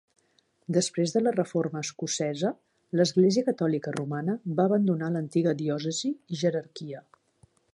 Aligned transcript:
Després 0.75 1.11
de 1.15 1.19
la 1.25 1.33
reforma 1.33 1.83
escocesa, 1.87 2.51
l'església 2.99 3.45
catòlica 3.51 3.93
romana 3.99 4.35
va 4.61 4.65
abandonar 4.71 5.11
l'antiga 5.17 5.55
diòcesi 5.61 6.15
i 6.37 6.41
jerarquia. 6.45 7.05